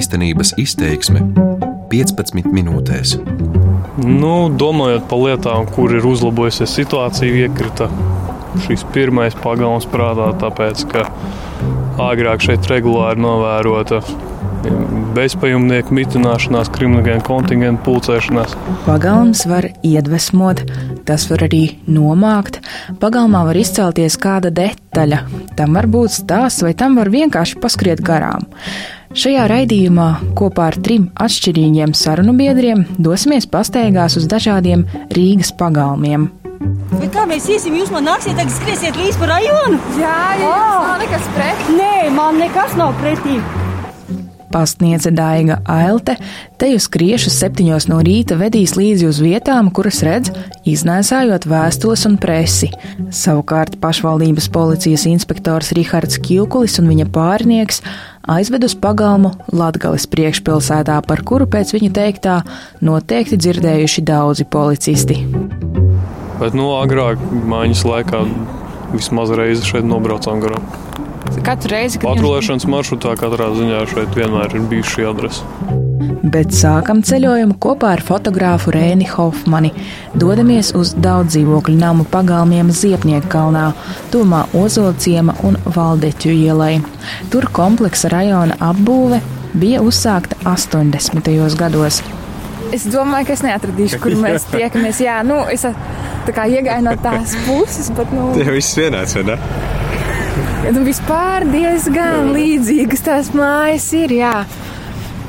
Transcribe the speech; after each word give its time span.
īstenības 0.00 0.54
izteiksme 0.60 1.22
15 1.92 2.48
minūtēs. 2.54 3.18
Nu, 4.00 4.34
domājot 4.48 5.06
par 5.10 5.20
lietām, 5.26 5.66
kur 5.74 5.92
ir 5.92 6.06
uzlabojusies 6.06 6.72
situācija, 6.78 7.46
iekrita 7.46 7.90
šis 8.64 8.84
pirmais 8.94 9.36
pagalms 9.42 9.86
prātā, 9.90 10.30
tāpēc 10.40 10.86
ka 10.90 11.04
agrāk 12.00 12.42
šeit 12.46 12.68
regulāri 12.70 13.20
novērota 13.20 14.00
bezpajumnieku 15.16 15.94
mitināšanās, 15.96 16.70
krimināla 16.74 17.20
kontingentu 17.26 17.82
pulcēšanās. 17.88 18.54
Pagalms 18.86 19.44
var 19.50 19.66
iedvesmot, 19.86 20.62
tas 21.08 21.26
var 21.30 21.46
arī 21.48 21.62
nomākt. 21.90 22.60
Pagalmā 23.02 23.42
var 23.48 23.58
izcelties 23.58 24.18
kāda 24.20 24.52
detaļa. 24.54 25.24
Tam 25.58 25.76
var 25.76 25.90
būt 25.90 26.14
stāsts, 26.20 26.64
vai 26.66 26.74
tam 26.78 26.98
var 27.00 27.10
vienkārši 27.12 27.60
paskriet 27.62 28.04
garām. 28.04 28.46
Šajā 29.10 29.48
raidījumā 29.50 30.04
kopā 30.38 30.68
ar 30.70 30.76
trim 30.86 31.08
atšķirīgiem 31.18 31.90
sarunu 31.98 32.30
biedriem 32.38 32.84
dosimies 32.94 33.48
pastaigās 33.50 34.14
uz 34.20 34.28
dažādiem 34.30 34.84
Rīgas 35.10 35.50
pagalmiem. 35.58 36.28
Bet 36.92 37.08
kā 37.16 37.24
mēs 37.26 37.48
iesim, 37.50 37.74
jūs 37.74 37.90
man 37.90 38.06
nāksiet, 38.06 38.36
tagad 38.38 38.54
skriesiet 38.54 39.00
līdz 39.00 39.18
pa 39.18 39.32
rajonu? 39.32 39.80
Jā, 39.98 40.14
jā, 40.38 40.52
oh. 40.52 40.84
nav 40.86 41.02
nekas 41.02 41.26
pretī. 41.34 41.74
Nē, 41.80 41.96
man 42.14 42.38
nekas 42.38 42.76
nav 42.78 42.94
pretī. 43.02 43.40
Pasniedze 44.54 45.10
Daiga 45.14 45.58
Ailte 45.66 46.14
teju 46.58 46.78
skriešus 46.82 47.34
septiņos 47.42 47.88
no 47.90 47.98
rīta 48.06 48.38
vedīs 48.38 48.76
līdzi 48.78 49.06
uz 49.10 49.18
vietām, 49.22 49.72
kuras 49.74 50.00
redz, 50.06 50.30
iznēsājot 50.70 51.50
vēstules 51.50 52.06
un 52.06 52.14
presi. 52.22 52.70
Savukārt 53.14 53.80
pašvaldības 53.82 54.50
policijas 54.54 55.08
inspektors 55.10 55.74
Rihards 55.74 56.22
Kilkulis 56.22 56.78
un 56.82 56.90
viņa 56.90 57.10
pārnieks 57.14 57.82
aizved 58.28 58.64
uz 58.64 58.74
pagalmu 58.76 59.32
Latgales 59.52 60.06
priekšpilsētā, 60.10 61.00
par 61.06 61.24
kuru 61.26 61.48
pēc 61.50 61.74
viņa 61.76 61.90
teiktā 61.96 62.36
noteikti 62.84 63.38
dzirdējuši 63.40 64.04
daudzi 64.06 64.46
policisti. 64.50 65.20
Bet 66.40 66.56
no 66.56 66.62
nu, 66.62 66.70
agrāk 66.80 67.20
mājiņas 67.20 67.84
laikā 67.88 68.22
vismaz 68.94 69.32
reizi 69.36 69.66
šeit 69.68 69.88
nobraucām 69.88 70.40
garām. 70.42 70.64
Katru 71.44 71.72
reizi, 71.72 72.00
kad 72.00 72.16
patrulēšanas 72.16 72.66
maršrutā 72.68 73.14
katrā 73.20 73.52
ziņā 73.56 73.84
šeit 73.92 74.16
vienmēr 74.16 74.56
ir 74.56 74.66
bijusi 74.72 74.96
šī 74.96 75.06
adrese. 75.12 75.79
Bet 76.00 76.54
sākam 76.56 77.02
ceļojumu 77.04 77.58
kopā 77.60 77.90
ar 77.96 78.00
fotogrāfu 78.00 78.72
Rēni 78.72 79.04
Hofmani. 79.10 79.68
Dodamies 80.16 80.70
uz 80.78 80.94
daudz 80.96 81.34
dzīvokļu 81.34 81.74
namu 81.76 82.06
pagalmiem 82.08 82.70
Ziepnieku 82.72 83.28
kalnā, 83.28 83.66
tuvumā 84.12 84.46
Ozolciema 84.56 85.34
un 85.44 85.58
Valdeķu 85.74 86.32
ielai. 86.32 86.78
Tur 87.32 87.50
kompleksa 87.52 88.08
rajona 88.14 88.56
apbūve 88.70 89.20
bija 89.52 89.82
uzsākta 89.84 90.38
80. 90.48 91.28
gados. 91.60 92.00
Es 92.72 92.86
domāju, 92.88 93.28
ka 93.28 93.36
es 93.36 93.44
neatradīšu, 93.44 94.00
kur 94.00 94.16
mēs 94.22 94.48
tiekamies. 94.54 95.02
Jā, 95.04 95.18
nu, 95.26 95.42
es 95.52 95.66
tā 95.68 96.36
kā 96.36 96.48
iegāju 96.48 96.86
no 96.86 96.96
tās 97.04 97.36
puses, 97.44 97.92
bet. 97.98 98.08
Nu... 98.16 98.30
Tie 98.38 98.48
viss 98.48 98.78
vienāds, 98.78 99.18
vai 99.18 99.34
ne? 99.34 99.38
Nu, 100.70 100.80
vispār 100.86 101.44
diezgan 101.50 102.32
līdzīgas 102.32 103.04
tās 103.04 103.32
mājas 103.36 103.90
ir. 104.00 104.16
Jā. 104.22 104.34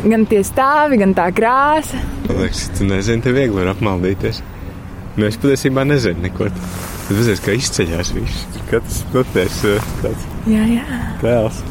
Gan 0.02 0.26
tie 0.30 0.42
stāvi, 0.46 0.98
gan 1.02 1.14
tā 1.18 1.28
krāsa. 1.36 2.00
Man 2.28 2.42
liekas, 2.42 2.68
tu 2.78 2.88
nezini, 2.90 3.22
te 3.22 3.34
viegli 3.36 3.60
var 3.60 3.74
apmaldīties. 3.76 4.42
Nu, 5.18 5.28
es 5.28 5.38
patiesībā 5.42 5.84
nezinu 5.86 6.24
neko. 6.26 6.48
Tad 6.54 7.12
redzēs, 7.18 7.44
kā 7.44 7.56
izceļās 7.58 8.14
viss. 8.16 8.48
Katrs 8.72 9.04
noties 9.12 9.62
eh, 9.68 9.92
tāds 10.02 10.26
jā, 10.50 10.64
jā. 10.78 11.02
tēls. 11.22 11.62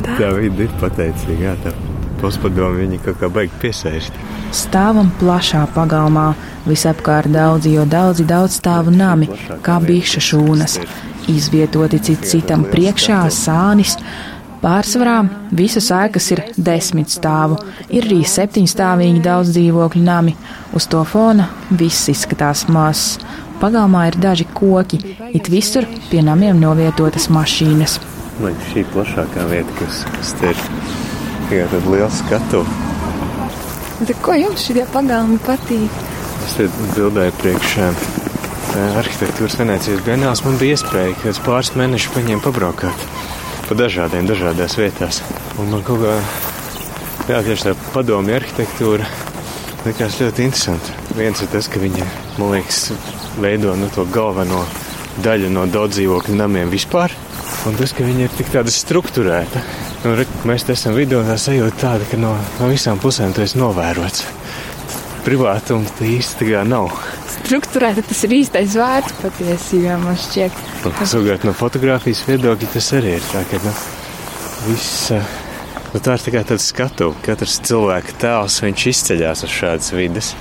Tā, 0.00 0.16
tā 0.16 0.32
vidi 0.38 0.66
ir 0.66 0.76
pateicīga. 0.80 1.54
Tā 1.66 1.74
postpadomu 2.20 2.80
viņi 2.82 3.00
kaut 3.04 3.20
kā 3.20 3.30
baigi 3.32 3.60
piesēst. 3.62 4.16
Stāvam 4.56 5.12
plašā 5.20 5.62
pagalmā, 5.76 6.32
visapkārt 6.66 7.30
daudzi, 7.32 7.76
jo 7.76 7.86
daudzi 7.88 8.26
daudz 8.28 8.58
stāvu 8.58 8.92
nami, 8.94 9.30
kā 9.64 9.78
biša 9.84 10.24
šūnas 10.30 10.76
izvietoti 11.30 12.00
cit 12.02 12.26
citam 12.26 12.64
priekšā, 12.68 13.22
sānis. 13.34 13.96
Pārsvarā 14.60 15.22
visas 15.56 15.86
ēkas 15.96 16.26
ir 16.34 16.40
desmit 16.60 17.08
stāvu, 17.08 17.56
ir 17.88 18.04
arī 18.04 18.18
septiņstāvīgi 18.28 19.22
daudz 19.24 19.54
dzīvokļu 19.54 20.02
nami. 20.04 20.34
Uz 20.76 20.84
to 20.92 21.00
fona 21.08 21.46
viss 21.70 22.10
izskatās 22.12 22.66
mazs. 22.68 23.16
Pagalmā 23.60 24.06
ir 24.10 24.18
daži 24.20 24.44
koki, 24.52 25.00
it 25.32 25.48
visur 25.52 25.88
pie 26.10 26.20
namiem 26.24 26.60
novietotas 26.60 27.30
mašīnas. 27.32 27.96
Man 28.44 28.60
šī 28.68 28.84
plašākā 28.92 29.48
vieta, 29.48 29.78
kas, 29.80 30.04
kas 30.12 30.36
te 30.36 30.52
ir 30.52 30.60
tikai 30.60 31.64
tāda 31.72 31.80
liela 31.88 32.12
skatu. 32.20 32.62
Bet 34.04 34.16
ko 34.24 34.36
jums 34.36 34.68
šie 34.68 34.84
pagalmi 34.92 35.40
patīk? 35.48 36.00
Es 36.44 36.56
te 36.60 36.68
bildēju 36.98 37.36
priekšā 37.40 37.90
arhitektūras 39.00 39.56
Venecijas 39.60 40.04
Bienāls 40.04 40.44
man 40.44 40.60
bija 40.60 40.76
iespēja 40.76 41.16
pēc 41.24 41.44
pāris 41.48 41.76
mēnešiem 41.80 42.16
paņemt 42.16 42.44
pabraukāt 42.44 43.08
pa 43.70 43.76
dažādiem, 43.78 44.26
dažādās 44.26 44.74
vietās. 44.74 45.20
Un 45.62 45.70
man 45.70 45.84
kaut 45.86 46.02
kā, 46.02 46.16
jā, 47.30 47.38
tieši 47.46 47.68
tā 47.68 47.74
padomju 47.94 48.34
arhitektūra 48.34 49.06
likās 49.84 50.18
ļoti 50.18 50.48
interesanti. 50.48 50.96
Viens 51.14 51.38
ir 51.44 51.50
tas, 51.52 51.68
ka 51.70 51.78
viņi, 51.78 52.02
man 52.40 52.56
liekas, 52.56 52.88
veido 53.38 53.76
nu, 53.78 53.86
to 53.94 54.08
galveno 54.10 54.64
daļu 55.22 55.52
no 55.54 55.68
daudz 55.70 56.00
dzīvokļu 56.00 56.34
namiem 56.40 56.72
vispār. 56.72 57.14
Un 57.68 57.78
tas, 57.78 57.94
ka 57.94 58.02
viņi 58.02 58.26
ir 58.26 58.34
tik 58.34 58.50
tāda 58.50 58.74
struktūrēta. 58.74 59.62
Nu, 60.02 60.16
re, 60.18 60.26
mēs 60.48 60.66
te 60.66 60.74
esam 60.74 60.98
vidū, 60.98 61.22
tā 61.28 61.38
sajūta 61.38 61.78
tāda, 61.84 62.10
ka 62.10 62.18
no, 62.18 62.34
no 62.58 62.70
visām 62.72 62.98
pusēm 62.98 63.36
tu 63.36 63.44
esi 63.44 63.60
novērots. 63.60 64.26
Privātuma 65.26 66.10
īsti 66.10 66.40
tā 66.42 66.50
kā 66.50 66.66
nav 66.66 66.90
strukturēta, 67.36 68.04
tas 68.06 68.24
ir 68.26 68.34
īstais 68.40 68.76
vārds 68.78 69.14
patiesībā 69.20 69.96
man 70.02 70.18
šķiet. 70.18 70.58
Savukārt 71.02 71.46
no 71.48 71.54
fotografijas 71.56 72.22
viedokļa 72.28 72.72
tas 72.74 72.90
arī 72.98 73.16
ir 73.18 73.28
tā, 73.30 73.44
ka 73.50 73.60
nu, 73.64 73.74
viss. 74.68 75.12
Nu, 75.90 75.98
tā 75.98 76.14
ir 76.14 76.22
tikai 76.22 76.44
tāda 76.46 76.62
skatu, 76.62 77.10
katrs 77.24 77.58
cilvēka 77.66 78.14
tēls, 78.22 78.60
viņš 78.62 78.86
izceļas 78.92 79.44
uz 79.46 79.54
šādas 79.56 79.90
vidas. 79.96 80.34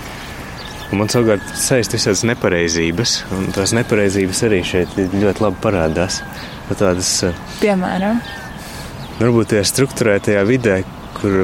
Un 0.90 1.02
man 1.02 1.10
savukārt 1.10 1.46
saist 1.58 1.94
visādas 1.94 2.22
nepareizības, 2.26 3.16
un 3.38 3.50
tās 3.54 3.74
nepareizības 3.78 4.44
arī 4.48 4.62
šeit 4.66 4.94
ļoti 4.98 5.46
labi 5.46 5.62
parādās. 5.62 6.22
Nu, 6.70 6.78
tādas, 6.78 7.12
Piemēram? 7.62 8.22
Varbūt 9.20 9.52
tajā 9.54 9.66
struktūrētajā 9.68 10.46
vidē, 10.48 10.78
kur 11.18 11.44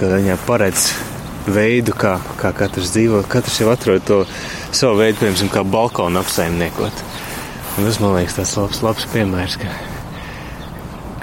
viņa 0.00 0.36
paredz 0.48 0.90
veidu, 1.46 1.94
kā, 1.96 2.16
kā 2.40 2.50
katrs 2.56 2.92
dzīvo. 2.94 3.22
Katrs 3.30 3.60
jau 3.60 3.70
atrod 3.72 4.04
to 4.06 4.22
savu 4.72 5.00
veidu, 5.00 5.20
piemēram, 5.22 5.52
kā 5.52 5.62
balkonu 5.66 6.22
apsaimniekot. 6.22 7.04
Un 7.76 7.84
tas 7.84 8.00
man 8.00 8.16
liekas 8.16 8.38
tas 8.38 8.54
labs, 8.56 8.80
labs 8.84 9.06
piemērs, 9.12 9.58
ka 9.60 9.74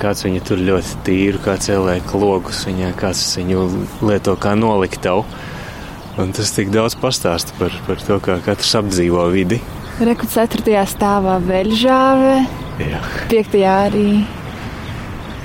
kāds 0.03 0.25
viņu 0.25 0.43
tur 0.45 0.61
ļoti 0.61 0.99
tīru, 1.07 1.41
kāds 1.43 1.71
ieliek 1.73 2.13
logus 2.17 2.63
viņā, 2.67 2.91
kāds 2.99 3.23
viņu 3.39 3.65
lieto 4.05 4.35
kā 4.39 4.53
noliktavu. 4.59 5.25
Un 6.21 6.29
tas 6.35 6.51
tik 6.53 6.69
daudz 6.69 6.93
pastāsta 7.01 7.55
par, 7.57 7.73
par 7.87 8.01
to, 8.05 8.19
kā 8.21 8.37
katrs 8.45 8.75
apdzīvo 8.77 9.25
vidi. 9.33 9.57
Reku 9.97 10.29
4. 10.29 10.77
stāvā 10.89 11.39
veļžāve, 11.41 12.35
5. 12.77 13.59
arī. 13.69 14.07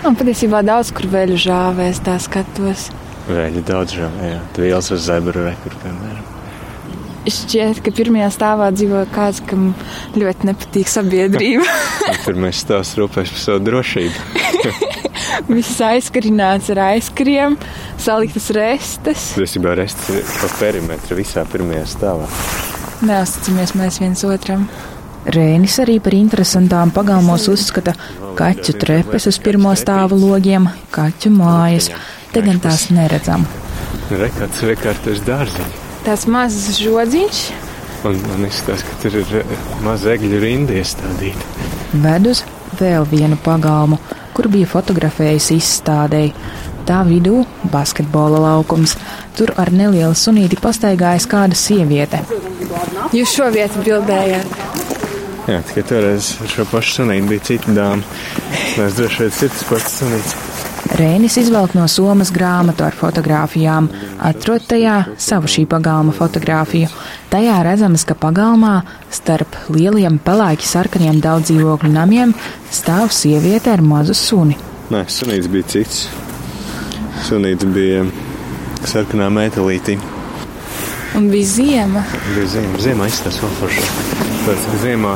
Un 0.07 0.17
patiesībā 0.17 0.61
daudz 0.67 0.93
kur 0.95 1.09
veļžāvēs 1.13 2.05
tā 2.07 2.21
skatos. 2.23 2.91
Vēļi 3.29 3.65
daudz 3.69 3.97
žēl, 3.97 4.19
jā. 4.25 4.41
Tvīls 4.57 4.93
uz 4.95 5.09
zebru 5.09 5.49
rekur, 5.49 5.75
piemēram. 5.83 6.28
Šķiet, 7.29 7.83
ka 7.85 7.93
pirmajā 7.93 8.29
stāvā 8.33 8.69
dzīvo 8.73 9.03
kāds, 9.13 9.43
kam 9.45 9.73
ļoti 10.17 10.49
nepatīk 10.49 10.89
sabiedrība. 10.89 11.67
Pirmais 12.27 12.63
stāvs 12.65 12.95
rūpēs 12.97 13.33
par 13.35 13.43
savu 13.43 13.65
drošību. 13.67 14.47
Viss 15.53 15.81
aizkarināts 15.85 16.71
ar 16.73 16.81
aizkariem, 16.87 17.57
saliktas 18.01 18.49
restes. 18.57 19.27
Tiesībā 19.37 19.75
restes 19.79 20.23
ir 20.23 20.31
pa 20.39 20.51
perimetru 20.59 21.19
visā 21.21 21.45
pirmajā 21.49 21.85
stāvā. 21.93 22.29
Neuzticamies 23.09 23.75
mēs 23.79 24.01
viens 24.03 24.25
otram. 24.27 24.65
Rēnis 25.29 25.77
arī 25.83 25.99
par 26.01 26.15
interesantām 26.17 26.93
pagalmos 26.95 27.45
uzskata 27.53 27.93
kaķu 28.39 28.77
trepes 28.81 29.29
uz 29.29 29.41
pirmo 29.43 29.75
stāvu 29.77 30.17
logiem, 30.23 30.71
kaķu 30.95 31.35
mājas. 31.35 31.91
Te 32.33 32.41
gan 32.45 32.63
tās 32.63 32.89
neredzam. 32.95 33.45
Rekāds 34.09 34.65
rekārtais 34.69 35.21
dārziņš. 35.27 35.88
Tās 36.09 36.23
mazas 36.25 36.79
žodziņš. 36.81 37.39
Un 38.09 38.15
man 38.31 38.47
izskatās, 38.47 38.81
ka 38.81 38.95
tur 39.03 39.19
ir 39.21 39.33
eh, 39.43 39.51
maza 39.85 40.15
egļu 40.15 40.39
rinda 40.41 40.73
iestādīta. 40.81 41.67
Ved 42.01 42.31
uz 42.31 42.41
vēl 42.79 43.05
vienu 43.11 43.37
pagalmu, 43.45 43.99
kur 44.33 44.49
bija 44.49 44.71
fotografējis 44.71 45.51
izstādēji. 45.59 46.33
Tā 46.89 47.03
vidū 47.05 47.43
basketbola 47.69 48.41
laukums. 48.47 48.97
Tur 49.37 49.53
ar 49.61 49.69
nelielu 49.69 50.17
sunīti 50.17 50.57
pastaigājas 50.65 51.29
kāda 51.29 51.59
sieviete. 51.61 52.23
Jūs 53.13 53.37
šo 53.37 53.53
vietu 53.53 53.85
bildējāt? 53.85 54.57
Jā, 55.45 55.61
tikai 55.69 55.85
toreiz 55.93 56.39
ar 56.41 56.55
šo 56.55 56.71
pašu 56.73 57.03
sunīti 57.03 57.35
bija 57.35 57.49
cita 57.51 57.77
dāma. 57.83 58.21
Mēs 58.81 58.97
droši 58.97 59.27
vien 59.27 59.41
citas 59.43 59.69
pats 59.69 60.01
sunīts. 60.01 60.39
Rēnis 60.97 61.37
izvelk 61.37 61.75
no 61.77 61.85
somas 61.91 62.31
grāmatu 62.33 62.87
ar 62.87 62.95
fotografijām, 62.97 63.91
atrod 64.25 64.65
tajā 64.71 64.95
savu 65.21 65.51
šī 65.51 65.67
pagalma 65.69 66.15
fotografiju. 66.17 66.89
Tajā 67.29 67.59
redzamas, 67.67 68.07
ka 68.09 68.17
pagalmā 68.19 68.81
starp 69.13 69.59
lieliem 69.75 70.17
pelēki 70.25 70.67
sarkaniem 70.67 71.21
daudz 71.25 71.51
dzīvokļu 71.51 71.93
namiem 71.93 72.33
stāv 72.73 73.13
sieviete 73.13 73.75
ar 73.75 73.85
mazu 73.85 74.17
suni. 74.17 74.57
Nē, 74.89 75.05
sunīts 75.13 75.51
bija 75.53 75.69
cits. 75.75 76.07
Sunīts 77.29 77.69
bija 77.69 78.07
sarkanā 78.89 79.29
metālītī. 79.35 79.99
Un 81.19 81.29
bija 81.33 81.53
ziema. 81.53 82.05
Bija 82.33 82.49
ziema. 82.57 82.81
Ziemā 82.81 83.09
izskatās 83.11 83.43
vēl 83.45 83.55
foršāk. 83.61 84.03
Tāpēc, 84.25 84.67
ka 84.73 84.83
ziemā 84.87 85.15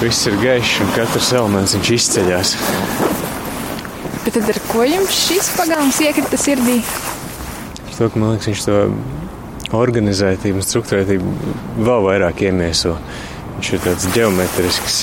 viss 0.00 0.28
ir 0.30 0.40
gaišs 0.40 0.80
un 0.84 0.92
katrs 0.96 1.32
elements 1.36 1.76
viņš 1.76 1.96
izceļas. 1.98 2.56
Bet 4.30 4.44
tad 4.44 4.50
ar 4.52 4.58
ko 4.70 4.84
jums 4.86 5.16
šis 5.26 5.48
pagalms 5.58 5.96
iekrita 6.06 6.38
sirdī? 6.38 6.76
To, 7.96 8.06
ka, 8.06 8.20
man 8.22 8.36
liekas, 8.36 8.46
viņš 8.46 8.60
to 8.62 8.76
organizētību 9.74 10.60
un 10.60 10.66
struktūrētību 10.68 11.32
vēl 11.82 12.04
vairāk 12.04 12.44
iemieso. 12.46 12.92
Viņš 13.56 13.72
ir 13.74 13.82
tāds 13.88 14.06
geometrisks, 14.14 15.00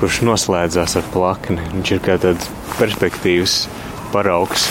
kurš 0.00 0.18
noslēdzās 0.26 0.98
ar 0.98 1.06
plakni. 1.14 1.62
Viņš 1.76 1.94
ir 1.94 2.02
kā 2.08 2.18
tāds 2.26 2.50
perspektīvas 2.80 3.56
paraugs. 4.10 4.66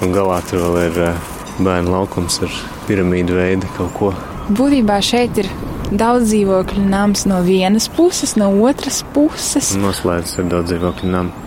Un 0.00 0.16
galā 0.16 0.40
tur 0.48 0.64
vēl 0.64 0.80
ir 0.86 0.98
eh, 1.10 1.22
bērnu 1.60 1.92
laukums 1.98 2.40
ar 2.48 2.58
piramīdu 2.88 3.36
veidu 3.36 3.68
kaut 3.76 3.96
ko. 4.00 4.12
Būtībā 4.48 4.96
šeit 5.04 5.44
ir 5.44 5.52
daudz 5.92 6.32
dzīvokļu 6.32 6.88
nams 6.88 7.28
no 7.28 7.44
vienas 7.44 7.92
puses, 7.92 8.38
no 8.40 8.48
otras 8.64 9.04
puses. 9.12 9.74
Noslēdzas 9.76 10.40
ar 10.40 10.54
daudz 10.56 10.72
dzīvokļu 10.72 11.16
namu. 11.18 11.40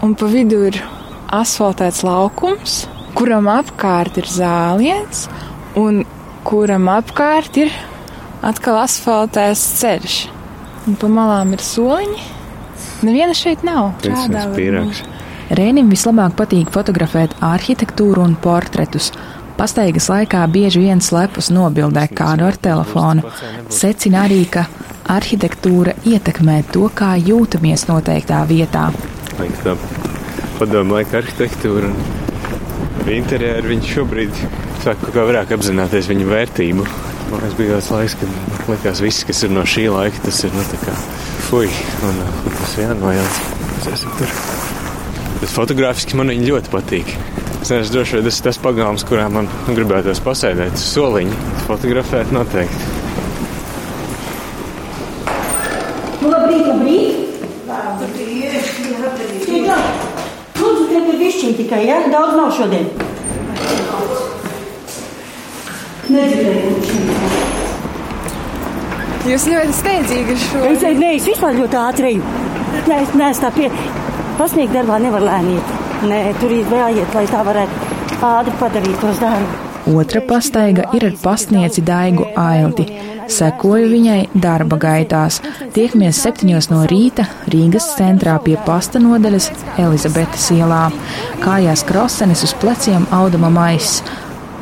Un 0.00 0.14
pa 0.16 0.26
vidu 0.32 0.62
ir 0.70 0.78
asfaltēts 1.28 2.00
laukums, 2.06 2.86
kuram 3.18 3.50
apkārt 3.52 4.16
ir 4.22 4.28
zāliens, 4.30 5.26
un 5.76 6.04
kuram 6.48 6.88
apkārt 6.88 7.58
ir 7.60 7.74
atkal 8.40 8.80
asfaltēts 8.80 9.64
ceļš. 9.80 10.20
Un 10.88 10.96
pa 10.96 11.10
malām 11.12 11.52
ir 11.52 11.64
soliņi. 11.64 12.22
Neviena 13.04 13.36
šeit 13.36 13.64
nav. 13.66 13.92
Viens 14.00 14.32
var 14.32 14.54
pīrāgs. 14.56 15.02
Rēnim 15.50 15.90
vislabāk 15.92 16.36
patīk 16.38 16.72
fotografēt 16.72 17.36
arhitektūru 17.44 18.24
un 18.24 18.36
portretus. 18.40 19.10
Pastaigas 19.60 20.06
laikā 20.08 20.46
bieži 20.48 20.86
vien 20.86 21.02
slepus 21.04 21.50
nobildē 21.52 22.06
kādu 22.16 22.46
ar 22.48 22.56
telefonu. 22.56 23.28
Secina 23.68 24.24
arī, 24.24 24.44
ka 24.48 24.64
arhitektūra 25.10 25.98
ietekmē 26.08 26.62
to, 26.72 26.86
kā 26.96 27.16
jūtamies 27.20 27.88
noteiktā 27.90 28.40
vietā. 28.48 28.88
Laika 29.40 29.62
tā 29.64 29.76
padomu 30.58 30.98
laika 30.98 31.20
arhitektūra 31.22 31.88
un 31.88 33.08
interjeri 33.10 33.72
viņš 33.72 33.92
šobrīd 33.94 34.42
sāk 34.84 35.00
kaut 35.00 35.14
kā 35.14 35.24
vairāk 35.28 35.54
apzināties 35.56 36.10
viņa 36.10 36.28
vērtību. 36.28 36.84
Man 37.30 37.42
liekas, 37.44 37.56
bija 37.56 37.78
tāds 37.78 37.90
laiks, 37.94 38.16
kad 38.20 38.68
likās 38.68 39.02
viss, 39.04 39.24
kas 39.24 39.42
ir 39.46 39.52
no 39.54 39.64
šī 39.68 39.86
laika, 39.92 40.22
tas 40.26 40.40
ir, 40.44 40.54
nu, 40.56 40.64
tā 40.66 40.80
kā, 40.82 40.94
fuj, 41.48 41.68
un 42.08 42.22
uh, 42.24 42.46
tas 42.58 42.76
jānojauc. 42.82 43.42
Mēs 43.70 43.90
esam 43.94 44.16
tur. 44.18 44.34
Bet 45.40 45.52
fotogrāfiski 45.54 46.18
man 46.20 46.32
viņi 46.34 46.50
ļoti 46.50 46.72
patīk. 46.74 47.12
Es 47.60 47.70
nezinu, 47.72 47.94
droši 47.98 48.18
vien 48.18 48.26
tas 48.28 48.40
ir 48.40 48.48
tas 48.48 48.60
pagalms, 48.60 49.06
kurā 49.08 49.28
man 49.32 49.48
gribētos 49.68 50.22
pasēdēt 50.26 50.76
uz 50.80 50.88
soliņa. 50.94 51.44
Fotografēt 51.68 52.34
noteikti. 52.36 52.99
Tikai 61.60 61.84
ja? 61.86 62.00
Daudz 62.12 62.36
nav 62.38 62.52
šodien. 62.56 62.90
Nedzirdēju. 66.10 67.40
Jūs 69.30 69.44
ļoti 69.52 69.74
steidzīgi 69.76 70.36
šo. 70.40 70.62
Es, 70.70 70.84
nē, 70.96 71.14
es 71.18 71.26
vispār 71.28 71.58
ļoti 71.58 71.76
ātri. 71.76 72.12
Nē, 72.88 73.02
es 73.04 73.12
neesmu 73.14 73.44
tā 73.44 73.52
pie... 73.56 73.68
Pasniegt 74.40 74.72
darbā 74.72 74.96
nevar 75.02 75.20
lēni 75.20 75.58
iet. 75.58 75.72
Nē, 76.08 76.20
tur 76.40 76.54
ir 76.56 76.70
jāiet, 76.72 77.10
lai 77.12 77.26
tā 77.28 77.42
varētu 77.44 77.90
ātri 78.24 78.54
padarīt 78.62 79.02
tos 79.02 79.20
darbus. 79.20 79.66
Otra 79.90 80.22
pastaiga 80.24 80.86
ir 80.96 81.04
ar 81.10 81.18
pastnieci 81.20 81.84
Daigu 81.84 82.30
Ailti. 82.40 82.86
Sekoju 83.30 83.86
viņai 83.92 84.20
darba 84.34 84.76
gaitās. 84.80 85.38
Tiekamies 85.74 86.18
septiņos 86.24 86.70
no 86.72 86.82
rīta 86.90 87.28
Rīgas 87.52 87.86
centrā 87.98 88.34
pie 88.42 88.56
pasta 88.66 88.98
nodaļas 89.02 89.50
Elizabetes 89.78 90.48
ielā. 90.56 90.88
Kājās 91.44 91.84
krosenes 91.86 92.42
uz 92.46 92.56
pleciem 92.58 93.06
auduma 93.14 93.52
maiss. 93.54 94.02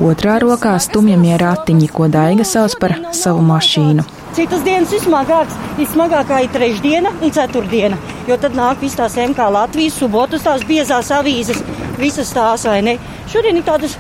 Otrā 0.04 0.36
rokā 0.42 0.76
stumjamie 0.78 1.34
ratiņi, 1.40 1.88
ko 1.90 2.06
Daiga 2.12 2.44
sauc 2.46 2.76
par 2.78 2.94
savu 3.16 3.40
mašīnu. 3.48 4.04
Citas 4.36 4.60
dienas 4.66 4.92
ir 4.94 5.00
smagākas. 5.02 5.56
Vismagākā 5.80 6.44
ir 6.44 6.52
trešdiena 6.54 7.14
un 7.24 7.32
ceturtdiena. 7.34 7.98
Jo 8.28 8.36
tad 8.38 8.54
nāk 8.58 8.84
visas 8.84 9.00
tās 9.00 9.16
MK 9.24 9.48
Latvijas, 9.56 9.96
subotas, 9.98 10.44
tās 10.44 10.62
biezās 10.68 11.10
avīzes, 11.16 11.64
visas 11.98 12.30
tās 12.36 12.68
vai 12.68 12.78
ne. 12.84 12.98
Šodien 13.32 13.58
ir 13.58 13.66
tādas, 13.66 13.96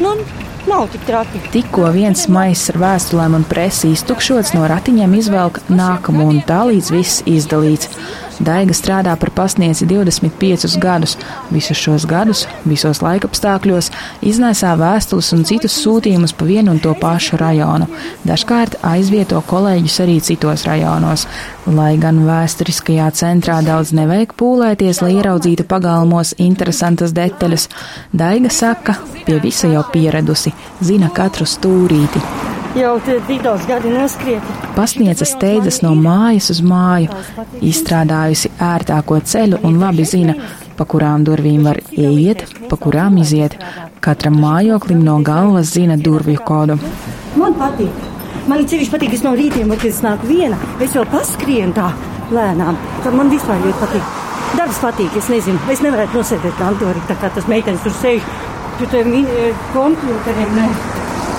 nu, 0.00 0.14
nav 0.68 0.88
tik 0.92 1.04
traki. 1.06 1.40
Tikko 1.52 1.88
viens 1.94 2.26
maiss 2.32 2.70
ar 2.72 2.80
vēstulēm 2.82 3.36
un 3.38 3.46
presi 3.48 3.92
iztukšots, 3.94 4.54
no 4.56 4.66
ratiņiem 4.70 5.16
izvelk 5.18 5.60
nākamo 5.70 6.28
un 6.32 6.42
tā 6.46 6.64
līdz 6.70 6.92
viss 6.94 7.24
izdalīts. 7.28 7.90
Daiga 8.42 8.74
strādā 8.74 9.14
par 9.20 9.30
pasniedzi 9.34 9.86
25 9.86 10.78
gadus. 10.82 11.16
Visus 11.54 11.78
šos 11.78 12.06
gadus, 12.10 12.44
visos 12.66 13.02
laikapstākļos, 13.04 13.90
iznēsā 14.26 14.74
vēstules 14.80 15.30
un 15.36 15.44
citus 15.48 15.76
sūtījumus 15.82 16.34
pa 16.36 16.48
vienu 16.48 16.74
un 16.74 16.80
to 16.82 16.94
pašu 16.98 17.38
rajonu. 17.40 17.88
Dažkārt 18.26 18.80
aizvieto 18.82 19.42
kolēģus 19.50 20.00
arī 20.04 20.18
citos 20.24 20.66
rajonos. 20.68 21.26
Lai 21.66 21.94
gan 22.00 22.24
vēsturiskajā 22.26 23.10
centrā 23.16 23.60
daudz 23.64 23.94
nevajag 23.96 24.34
pūlēties, 24.40 25.00
lai 25.04 25.14
ieraudzītu 25.18 25.68
pagalmos 25.68 26.34
interesantas 26.38 27.14
detaļas, 27.16 27.68
Daiga 28.12 28.50
saka, 28.52 28.98
pie 29.24 29.38
visa 29.42 29.70
jau 29.72 29.86
pieradusi, 29.92 30.52
zina 30.84 31.10
katru 31.14 31.48
stūrīti. 31.48 32.53
Jau 32.74 32.96
daudz 33.42 33.66
gadi 33.70 33.90
noskrieti. 33.92 34.54
Pasniedza 34.74 35.26
steidzas 35.28 35.76
no 35.84 35.92
mājas 35.94 36.50
uz 36.50 36.58
māju, 36.66 37.12
izstrādājusi 37.62 38.50
ērtāko 38.58 39.20
ceļu 39.22 39.60
un 39.62 39.78
labi 39.78 40.06
zina, 40.10 40.34
pa 40.74 40.86
kurām 40.90 41.22
durvīm 41.26 41.68
var 41.68 41.78
ieiet, 41.94 42.42
pa 42.66 42.78
kurām 42.80 43.20
iziet. 43.22 43.54
Katram 44.02 44.40
mājoklim 44.42 45.04
no 45.06 45.20
galvas 45.22 45.70
zina 45.76 45.94
durvju 45.96 46.42
kodu. 46.48 46.78
Man 47.38 47.54
patīk. 47.60 48.02
Man 48.50 48.66
ceļš 48.68 48.90
patīk, 48.92 49.14
es 49.14 49.22
no 49.24 49.36
rītiem, 49.38 49.70
kad 49.70 49.86
es 49.88 50.02
nāku 50.04 50.32
viena, 50.32 50.58
es 50.82 50.98
vēl 50.98 51.06
paskrienu 51.14 51.78
tā 51.78 51.92
lēnām. 52.34 52.80
Tad 53.06 53.14
man 53.14 53.30
vispār 53.32 53.62
ļoti 53.62 53.80
patīk. 53.84 54.10
Darbs 54.58 54.82
patīk, 54.82 55.14
es 55.22 55.30
nezinu, 55.30 55.62
es 55.70 55.80
nevarētu 55.84 56.18
nosēdēt 56.18 56.58
kantorī, 56.58 57.06
tā 57.06 57.16
kā 57.22 57.30
tas 57.38 57.48
meitenes 57.50 57.86
tur 57.86 57.94
sēž 58.02 58.26
pie 58.80 58.90
tiem 58.90 59.14
eh, 59.22 59.64
kompjuteriem. 59.72 60.58
Nē, 60.58 60.68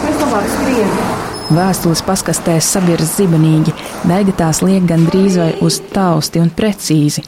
es 0.10 0.20
labāk 0.24 0.52
skrienu. 0.56 1.15
Vēstules 1.56 2.02
paskastēs 2.04 2.68
sabirs 2.68 3.14
zibenīgi, 3.16 3.72
daiga 4.10 4.34
tās 4.42 4.60
liek 4.66 4.84
gandrīz 4.90 5.38
vai 5.40 5.52
uz 5.64 5.78
tausti 5.94 6.42
un 6.42 6.50
precīzi. 6.52 7.22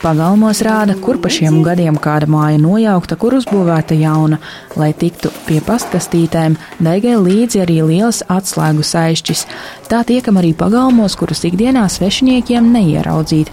Pagalmos 0.00 0.62
rāda, 0.64 0.94
kur 1.02 1.18
pa 1.20 1.28
šiem 1.32 1.58
gadiem 1.64 1.98
kāda 2.00 2.28
māja 2.30 2.60
nojaukta, 2.62 3.18
kur 3.20 3.36
uzbūvēta 3.36 3.96
jauna. 4.00 4.38
Lai 4.80 4.92
tiktu 4.96 5.32
pie 5.48 5.58
pastkastītēm, 5.66 6.56
daigai 6.84 7.16
līdzi 7.20 7.64
arī 7.64 7.80
liels 7.90 8.22
atslēgu 8.32 8.86
saišķis. 8.86 9.44
Tā 9.90 10.04
tiekam 10.08 10.40
arī 10.40 10.54
pagalmos, 10.56 11.18
kurus 11.20 11.44
ikdienā 11.48 11.84
svešiniekiem 11.92 12.70
neieraudzīt. 12.76 13.52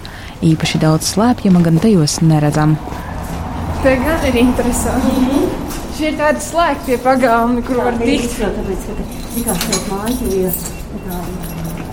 Īpaši 0.53 0.83
daudz 0.83 1.11
slēpjama 1.15 1.65
gan 1.67 1.83
tajos 1.83 2.21
neredzam. 2.23 2.77
Te 3.83 3.97
gan 4.05 4.23
ir 4.29 4.39
interesanti. 4.45 5.19
Mm 5.19 5.27
-hmm. 5.27 5.62
Šie 5.93 6.07
ir 6.09 6.15
tādi 6.17 6.41
slēgtie 6.41 6.97
pagalmi, 7.03 7.61
kur 7.67 7.83
var 7.85 7.97
tikt. 8.01 8.39
Tāpēc, 8.41 8.85
ka 8.87 9.07
tikās 9.35 9.65
šeit 9.65 9.89
mājas 9.91 10.21
jau 10.23 10.31
ir 10.39 10.55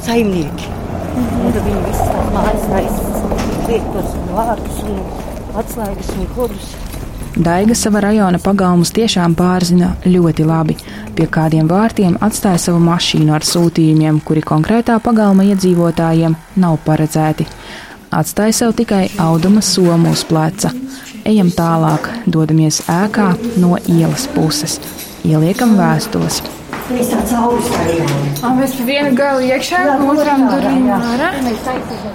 saimnieki. 0.06 0.68
Mm 0.68 1.26
-hmm. 1.26 1.46
Un 1.46 1.52
tad 1.52 1.64
viņi 1.66 1.82
visas 1.86 2.08
tās 2.12 2.30
mājas 2.36 2.64
taisas, 2.70 3.08
liek 3.68 3.90
tos 3.94 4.14
vārtus 4.36 4.78
un 4.84 5.02
atslēgas 5.62 6.14
un 6.18 6.26
kodus. 6.36 6.70
Daiga 7.36 7.74
sava 7.74 8.00
rajona 8.00 8.38
pagalmus 8.42 8.90
tiešām 8.90 9.34
pārzina 9.38 9.92
ļoti 10.04 10.46
labi. 10.46 10.76
Pie 11.14 11.26
kādiem 11.26 11.68
vārtiem 11.70 12.16
atstāja 12.20 12.58
savu 12.58 12.80
mašīnu 12.82 13.34
ar 13.34 13.46
sūtījumiem, 13.46 14.20
kuri 14.24 14.40
konkrētā 14.40 14.98
pagalma 15.04 15.42
iedzīvotājiem 15.42 16.34
nav 16.56 16.78
paredzēti. 16.86 17.46
Atstāja 18.10 18.52
sev 18.52 18.72
tikai 18.72 19.10
auduma 19.18 19.62
somu 19.62 20.10
uz 20.10 20.24
pleca. 20.24 20.72
Ejam 21.28 21.50
tālāk, 21.52 22.06
dodamies 22.24 22.80
ēkā 22.88 23.34
no 23.60 23.76
ielas 23.92 24.24
puses. 24.32 24.78
Ieliekam 25.28 25.76
vēstules. 25.76 26.40
Tāds 26.90 27.32
augsts 27.36 27.76
arī. 27.84 27.98
Un 28.46 28.56
mēs 28.58 28.72
vienu 28.82 29.12
galu 29.14 29.44
iekšā, 29.46 29.82
otrām 30.00 30.46
durvīm 30.48 30.88
ārā. 30.96 31.28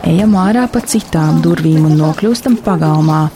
Ejam 0.09 0.33
ārā 0.41 0.65
pa 0.71 0.81
citām 0.83 1.37
durvīm 1.45 1.85
un 1.87 1.95
nokļūstam 2.01 2.57
pagalmā. 2.65 3.27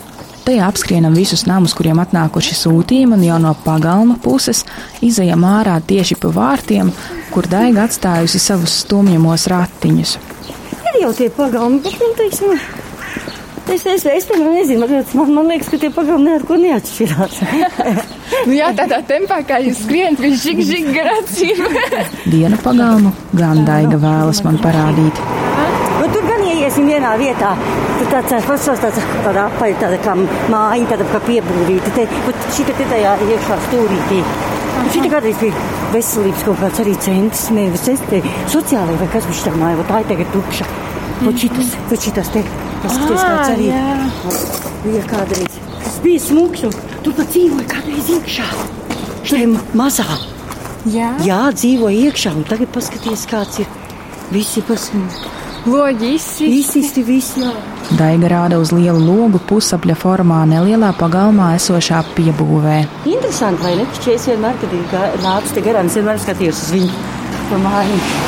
Tajā 0.48 0.66
apskrienam 0.66 1.14
visus 1.14 1.46
namus, 1.46 1.76
kuriem 1.78 2.02
atnākuši 2.02 2.58
sūtījumi, 2.58 3.20
un 3.20 3.24
jau 3.28 3.38
no 3.44 3.54
pagalma 3.64 4.18
puses 4.24 4.64
izejam 5.06 5.46
ārā 5.46 5.78
tieši 5.86 6.18
pa 6.18 6.34
vārtiem, 6.34 6.90
kur 7.30 7.48
daiga 7.48 7.86
atstājusi 7.86 8.42
savus 8.42 8.80
stumjamos 8.82 9.46
ratiņus. 9.54 10.18
Ir 10.90 11.02
jau 11.04 11.14
tie 11.14 11.30
pagalmi, 11.30 11.84
bet, 11.86 12.00
nu, 12.02 12.10
teiksim, 12.18 12.58
es, 13.74 13.86
es, 13.86 14.06
es, 14.06 14.30
es 14.30 14.40
nezinu, 14.40 14.88
man, 15.14 15.34
man 15.34 15.50
liekas, 15.52 15.70
ka 15.72 15.80
tie 15.82 15.90
pagalmi 15.94 16.34
neko 16.34 16.58
neatšķirās. 16.62 17.40
nu 18.48 18.56
jā, 18.58 18.72
tādā 18.78 19.02
tempā, 19.10 19.42
kā 19.48 19.60
jūs 19.64 19.84
skrienat, 19.86 20.22
viņš 20.24 20.46
žig, 20.46 20.64
žig 20.70 20.90
gar 20.96 21.12
acīm. 21.18 21.62
Dienu 22.34 22.60
pagalmu 22.64 23.14
gan 23.38 23.64
daiga 23.68 24.00
vēlas 24.02 24.44
man 24.46 24.60
parādīt. 24.64 25.22
Bet 26.00 26.14
tur 26.16 26.28
gan 26.30 26.46
ieiesim 26.48 26.88
vienā 26.88 27.16
vietā. 27.20 27.56
Tur 28.00 28.08
tāds 28.14 28.46
fasals, 28.48 28.80
tāds 28.80 29.02
tāda 29.26 29.50
apaļ, 29.50 29.76
tāda 29.82 29.98
kā 30.06 30.16
māja, 30.52 30.86
tāda 30.94 31.10
kā 31.12 31.20
piebūvīta. 31.28 31.92
Te, 31.98 32.08
bet 32.28 32.48
šī 32.56 32.70
te 32.70 32.78
tajā 32.80 33.18
iekšā 33.28 33.60
stūrītī. 33.68 34.24
Šī 34.94 35.04
te 35.04 35.12
kādreiz 35.12 35.42
bija 35.42 35.66
veselības 35.94 36.46
kaut 36.48 36.62
kāds 36.62 36.80
arī 36.82 36.96
centrs, 37.04 37.50
nevis 37.52 37.84
centrs, 37.84 38.32
sociālai 38.54 38.96
vai 39.02 39.10
kas 39.12 39.28
viņš 39.28 39.46
tā 39.46 39.54
māja, 39.60 39.86
tā 39.90 40.00
ir 40.04 40.12
tagad 40.14 40.32
tukša. 40.38 40.70
Vot 41.20 41.42
šitas, 41.42 41.74
vot 41.90 42.06
šitas 42.06 42.32
te, 42.32 42.46
paskaties 42.84 43.24
kāds 43.24 43.54
arī. 43.54 43.70
Bija 44.84 45.04
kādreiz. 45.10 45.58
Tas 45.84 45.98
bija 46.04 46.24
smuks 46.24 46.66
un 46.70 46.78
tu 47.06 47.14
pat 47.18 47.34
dzīvoji 47.34 47.68
kādreiz 47.72 48.14
iekšā. 48.18 48.48
Šajā 49.30 49.50
mazā. 49.78 50.08
Jā. 50.90 51.12
Jā, 51.26 51.42
dzīvoja 51.56 52.08
iekšā 52.10 52.34
un 52.40 52.48
tagad 52.48 52.72
paskaties 52.76 53.28
kāds 53.30 53.62
ir. 53.64 53.76
Visi 54.32 54.64
pasmūgi. 54.64 55.36
Loģi 55.68 56.14
izsisti. 56.16 57.04
Visi, 57.04 57.44
jā. 57.44 57.52
Daiga 58.00 58.30
rāda 58.32 58.60
uz 58.62 58.72
lielu 58.72 59.00
logu 59.02 59.42
pusapļa 59.50 59.98
formā 60.00 60.44
nelielā 60.48 60.94
pagalmā 61.00 61.52
esošā 61.58 62.04
piebūvē. 62.16 62.78
Interesanti, 63.10 63.66
vai 63.66 63.76
ne? 63.82 63.88
Šķiet, 64.00 64.30
vienmēr, 64.32 64.60
kad 64.62 64.78
ir 64.80 65.24
nācis 65.26 65.58
te 65.58 65.66
garām, 65.66 65.92
es 65.92 66.00
vienmēr 66.00 66.22
skatījos 66.24 66.64
uz 66.68 66.76
viņu 66.78 67.06
pa 67.50 67.64
māju. 67.66 68.19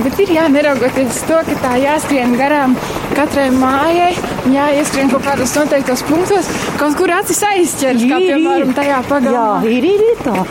Bet 0.00 0.20
ir 0.22 0.30
jāneraugoties 0.32 1.10
uz 1.12 1.22
to, 1.28 1.38
ka 1.44 1.56
tā 1.60 1.74
jāskrien 1.80 2.32
garām 2.38 2.76
katrai 3.12 3.50
mājai, 3.52 4.12
jāieskrien 4.48 5.10
kaut 5.12 5.26
kādos 5.26 5.52
noteiktos 5.58 6.04
punktos, 6.08 6.48
kaut 6.80 6.96
kur 6.96 7.12
acis 7.12 7.42
aizķers, 7.50 8.06
kā 8.08 8.20
piemēram 8.22 8.72
tajā 8.76 9.02
pagalmā. 9.10 9.60
Jā, 9.66 9.74
ir, 9.76 9.88
ir, 9.90 10.04
ir 10.12 10.22
tā. 10.24 10.44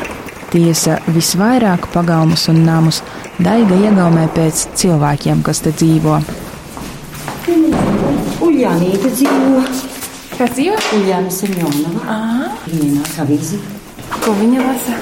Tiesa 0.49 0.97
visvairāk 1.13 1.89
pagalmus 1.93 2.47
un 2.49 2.63
namus 2.65 3.03
Daiga 3.39 3.77
iegaumē 3.77 4.25
pēc 4.35 4.65
cilvēkiem, 4.81 5.43
kas 5.45 5.61
te 5.63 5.71
dzīvo. 5.71 6.17
Uljānīte 8.43 9.13
dzīvo. 9.13 9.61
Kas 10.35 10.55
dzīvo? 10.57 10.77
Uljāna 10.97 11.31
Semjonova. 11.33 12.19
Viņa 12.67 12.89
nāk 12.97 13.19
avīzi. 13.23 13.61
Ko 14.19 14.33
viņa 14.41 14.65
lasa? 14.65 14.97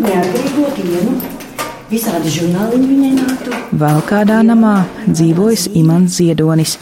Neatkarīgo 0.00 0.70
dienu. 0.78 1.35
Visādi 1.86 2.30
žurnāliņi 2.34 2.86
viņai 2.90 3.10
nāktu. 3.14 3.58
Vēl 3.78 4.00
kādā 4.08 4.40
namā 4.42 4.80
dzīvojas 5.06 5.68
Imants 5.78 6.16
Ziedonis. 6.18 6.72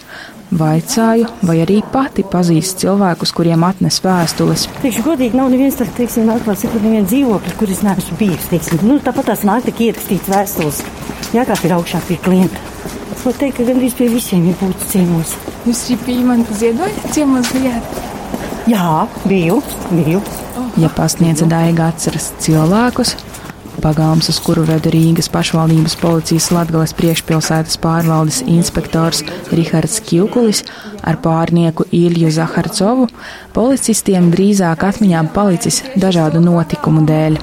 Vaicāju, 0.55 1.27
vai 1.45 1.57
arī 1.65 1.81
pati 1.93 2.23
pazīst 2.31 2.79
cilvēkus, 2.81 3.33
kuriem 3.35 3.67
atnes 3.67 3.99
vēstules. 4.05 4.69
Teikšu, 4.85 5.03
godīgi, 5.05 5.37
nav 5.37 5.51
neviens 5.53 5.77
tāds, 5.81 5.93
teiksim, 5.99 6.31
atklāts, 6.33 6.63
kur 6.71 6.85
neviens 6.85 7.11
dzīvoklis, 7.11 7.57
kur 7.59 7.73
es 7.75 7.83
neesmu 7.85 8.17
bijis, 8.21 8.47
teiksim. 8.53 8.85
Nu, 8.87 8.97
tāpat 9.03 9.33
tās 9.33 9.43
nāk 9.49 9.67
tik 9.67 9.83
ierakstīts 9.89 10.31
vēstules. 10.31 10.81
Jā, 11.35 11.45
kā 11.49 11.59
ir 11.67 11.77
augšā 11.77 12.01
pie 12.07 12.21
klienta. 12.25 12.63
Es 13.11 13.27
varu 13.27 13.41
teikt, 13.43 13.59
ka 13.59 13.69
gandrīz 13.69 13.99
pie 13.99 14.09
visiem 14.15 14.49
ir 14.49 14.57
būtis 14.63 14.95
ciemos. 14.95 15.37
Jūs 15.67 15.85
šī 15.91 15.99
pīmanta 16.07 16.57
ziedoja 16.63 17.13
ciemos 17.13 17.53
bijāt? 17.57 18.01
Jā, 18.71 19.05
biju, 19.29 19.61
biju. 19.91 20.23
Ja 20.81 20.89
pasniedza 20.95 21.49
Daiga 21.51 21.91
atceras 21.93 22.31
cilvēkus, 22.43 23.17
pagalms, 23.85 24.31
uz 24.33 24.41
kuru 24.41 24.65
veda 24.65 24.89
Rīgas 24.93 25.29
pašvaldības 25.33 25.99
policijas 26.01 26.49
Latgales 26.55 26.95
priekšpilsētas 26.97 27.77
pārvaldes 27.83 28.41
inspektors 28.49 29.21
Rihards 29.53 30.01
Kjukulis 30.07 30.65
ar 31.05 31.21
pārnieku 31.21 31.85
Ilju 31.93 32.33
Zaharcovu, 32.33 33.11
policistiem 33.57 34.31
drīzāk 34.33 34.87
atmiņām 34.89 35.29
palicis 35.37 35.83
dažādu 36.01 36.41
notikumu 36.45 37.05
dēļ. 37.09 37.39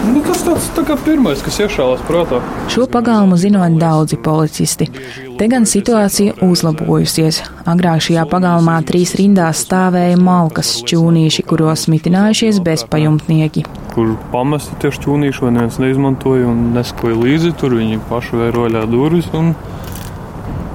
Nu, 0.00 0.22
tas 0.24 0.40
tāds 0.46 0.68
tā 0.76 0.84
kā 0.88 0.96
pirmais, 1.04 1.42
kas 1.44 1.58
iešāvās 1.60 2.00
prātā. 2.08 2.40
Šo 2.72 2.86
pagalmu 2.88 3.36
zinot 3.40 3.76
daudzi 3.80 4.16
policisti. 4.20 4.88
Te 5.36 5.48
gan 5.48 5.68
situācija 5.68 6.38
uzlabojusies. 6.44 7.42
Agrāk 7.68 8.06
šajā 8.08 8.24
pagalmā 8.28 8.78
trīs 8.88 9.12
rindās 9.20 9.64
stāvēja 9.66 10.16
malkas 10.20 10.78
šķūnīši, 10.80 11.46
kuros 11.48 11.88
mitinājušies 11.92 12.64
bezpajumtnieki. 12.64 13.66
Kur 13.90 14.14
pamesti 14.30 14.76
tie 14.82 14.92
šķūnīši, 14.94 15.42
vai 15.42 15.54
neviens 15.56 15.80
neizmantoja 15.82 16.46
un 16.46 16.70
neskoja 16.76 17.18
līdzi, 17.18 17.56
tur 17.58 17.74
viņi 17.80 17.98
paši 18.10 18.38
vēroļā 18.38 18.84
durvis 18.90 19.26
un 19.34 19.54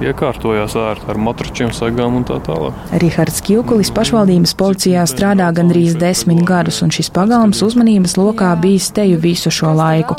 iekārtojās 0.04 0.74
ārā 0.76 1.08
ar 1.08 1.20
matračiem, 1.20 1.70
sagām 1.74 2.18
un 2.18 2.26
tā 2.28 2.36
tālāk. 2.44 2.76
Rihards 3.00 3.40
Kjukulis 3.46 3.90
pašvaldības 3.96 4.52
policijā 4.58 5.06
strādā 5.08 5.48
gandrīz 5.56 5.96
desmit 5.96 6.42
gadus, 6.46 6.82
un 6.84 6.92
šis 6.92 7.08
pagalms 7.14 7.62
uzmanības 7.64 8.16
lokā 8.20 8.52
bijis 8.60 8.90
teju 8.96 9.20
visu 9.22 9.52
šo 9.54 9.72
laiku. 9.76 10.18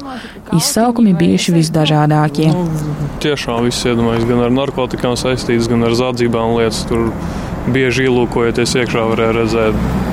Izsaukumi 0.57 1.13
bijuši 1.17 1.53
visdažādākie. 1.59 2.49
Nu, 2.55 2.65
tiešām 3.23 3.67
viss 3.67 3.85
iedomājas 3.85 4.25
gan 4.29 4.45
ar 4.47 4.57
narkotikām 4.63 5.17
saistīts, 5.19 5.69
gan 5.69 5.85
ar 5.85 5.97
zādzībām 5.97 6.57
lietas. 6.57 6.81
Tur 6.89 7.11
bieži 7.69 8.07
ielūkojoties 8.07 8.77
iekšā 8.81 9.09
varēja 9.11 9.39
redzēt 9.41 10.06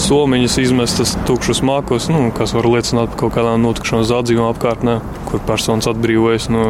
somiņas 0.00 0.58
izmestas 0.62 1.14
tukšus 1.26 1.62
mākos, 1.66 2.08
nu, 2.12 2.28
kas 2.34 2.54
var 2.56 2.68
liecināt 2.70 3.12
par 3.12 3.24
kaut 3.24 3.36
kādām 3.38 3.64
notikšanām 3.64 4.06
zādzībām 4.06 4.50
apkārtnē, 4.52 4.98
kur 5.28 5.42
personas 5.48 5.88
atbrīvojas 5.90 6.48
no 6.52 6.68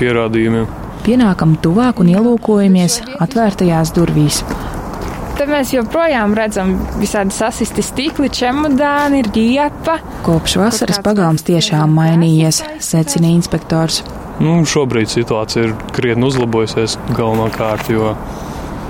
pierādījumiem. 0.00 0.68
Pienākam 1.04 1.58
tuvāk 1.60 2.00
un 2.00 2.14
ielūkojamies 2.14 3.02
atvērtajās 3.20 3.92
durvīs. 3.96 4.40
Te 5.34 5.48
mēs 5.50 5.72
joprojām 5.74 6.32
redzam 6.38 6.76
visādi 7.00 7.34
sasisti 7.34 7.82
stikli, 7.82 8.30
čemodāni, 8.32 9.24
riepa. 9.34 9.98
Kopš 10.24 10.54
vasaras 10.62 11.00
pagalms 11.04 11.42
tiešām 11.44 11.90
mainījies, 11.98 12.62
secina 12.78 13.32
inspektors. 13.34 14.04
Nu, 14.38 14.60
šobrīd 14.66 15.10
situācija 15.10 15.66
ir 15.66 15.74
krietni 15.94 16.30
uzlabojusies 16.30 16.96
galvenokārt, 17.18 17.90
jo 17.90 18.14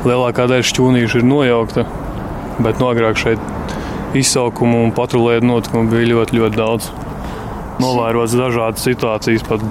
lielākā 0.04 0.46
daļa 0.52 0.68
šķūnīšu 0.68 1.22
ir 1.22 1.28
nojaukta. 1.32 1.88
Bet 2.62 2.78
no 2.78 2.92
agrāk 2.92 3.18
šeit 3.18 3.40
izsaukumu 4.14 4.84
un 4.84 4.92
patrulēju 4.94 5.42
notikumu 5.49 5.90
bija 5.90 6.11
ļoti, 6.12 6.38
ļoti 6.38 6.58
daudz. 6.61 6.90
Novērots 7.82 8.37
dažādas 8.38 8.84
situācijas, 8.87 9.42
pat 9.49 9.64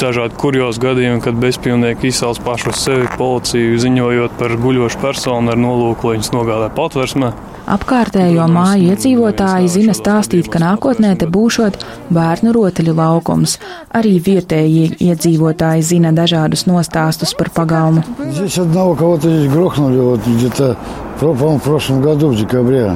dažādi 0.00 0.38
kurjos 0.40 0.78
gadījumi, 0.80 1.20
kad 1.24 1.36
bezpilnieki 1.42 2.08
izsauc 2.08 2.40
pašu 2.46 2.72
sevi 2.76 3.08
policiju, 3.18 3.80
ziņojot 3.82 4.38
par 4.38 4.54
guļošu 4.62 5.00
personu 5.02 5.52
ar 5.52 5.60
nolūku, 5.60 6.08
lai 6.08 6.16
viņus 6.16 6.32
nogādātu 6.32 6.78
patversmē. 6.78 7.32
Apkārtējo 7.67 8.45
māju 8.47 8.93
iedzīvotāji 8.93 9.67
zina 9.67 9.91
stāstīt, 9.97 10.47
ka 10.47 10.61
nākotnē 10.63 11.09
te 11.19 11.27
būšot 11.27 11.81
bērnu 12.15 12.53
rotaļu 12.55 12.93
laukums. 12.95 13.57
Arī 13.91 14.13
vietējie 14.23 14.93
iedzīvotāji 15.09 15.83
zina 15.83 16.13
dažādus 16.15 16.63
nostāstus 16.69 17.35
par 17.35 17.51
pagalmu. 17.51 18.03
Здесь 18.31 18.57
одного 18.57 18.95
кого-то 18.95 19.27
здесь 19.27 19.51
грохнули 19.51 19.99
вот 19.99 20.21
где-то, 20.25 20.77
по-моему, 21.19 21.59
в 21.59 21.63
прошлом 21.63 22.01
году, 22.01 22.29
в 22.29 22.37
декабре. 22.37 22.95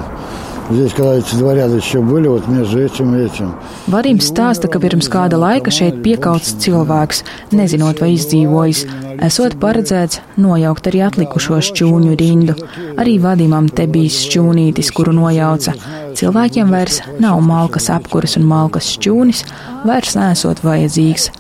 Здесь, 0.72 0.94
когда 0.94 1.16
эти 1.16 1.36
два 1.36 1.54
ряда 1.54 1.76
еще 1.76 2.00
были, 2.00 2.28
вот 2.28 2.48
между 2.48 2.80
этим 2.80 3.16
и 3.16 3.26
этим. 3.26 3.56
Varims 3.88 4.24
stāsta, 4.24 4.70
ka 4.72 4.80
pirms 4.80 5.10
kāda 5.12 5.36
laika 5.36 5.68
šeit 5.68 6.00
piekauts 6.06 6.56
cilvēks, 6.64 7.26
nezinot 7.52 8.00
vai 8.00 8.14
izdzīvojis. 8.16 8.86
Esot 9.22 9.58
paredzēts 9.60 10.22
nojaukt 10.40 10.88
arī 10.88 11.04
atlikušo 11.10 11.60
šķūņu 11.68 12.16
rindu. 12.16 12.56
Arī 12.96 13.18
vadimam 13.20 13.68
te 13.68 13.84
bijis 13.84 14.22
šķūnītis, 14.30 14.94
kuru 14.96 15.12
nojauca. 15.18 15.76
Cilvēkiem 16.16 16.72
vairs 16.72 17.02
nav 17.20 17.44
malkas 17.44 17.92
apkuras 17.92 18.38
un 18.40 18.48
malkas 18.48 18.88
šķūnis, 18.96 19.44
vairs 19.84 20.16
nesot 20.16 20.64
vajadzīgs. 20.64 21.32